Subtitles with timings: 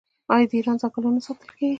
[0.33, 1.69] آیا د ایران ځنګلونه نه ساتل کیږي؟